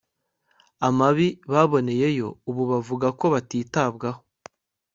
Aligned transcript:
amabi 0.87 1.27
baboneyeyo 1.51 2.27
ubu 2.49 2.63
bavuga 2.71 3.07
ko 3.19 3.25
batitabwaho 3.33 4.21